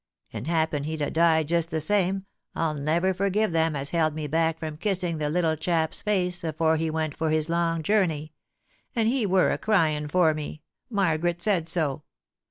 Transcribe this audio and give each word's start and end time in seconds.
And 0.33 0.47
happen 0.47 0.85
he'd 0.85 0.99
ha' 1.03 1.11
died 1.13 1.47
just 1.47 1.69
the 1.69 1.79
same, 1.79 2.25
I'll 2.55 2.73
never 2.73 3.13
forgive 3.13 3.51
them 3.51 3.75
as 3.75 3.91
held 3.91 4.15
me 4.15 4.25
back 4.25 4.57
from 4.57 4.77
kissing 4.77 5.19
the 5.19 5.29
little 5.29 5.55
chap's 5.55 6.01
face 6.01 6.43
afore 6.43 6.77
he 6.77 6.89
went 6.89 7.15
for 7.15 7.29
his 7.29 7.49
long 7.49 7.83
journey— 7.83 8.33
and 8.95 9.07
he 9.07 9.27
wur 9.27 9.51
a 9.51 9.59
cryin' 9.59 10.07
for 10.07 10.33
me— 10.33 10.63
Margaret 10.89 11.39
said 11.39 11.69
so. 11.69 12.01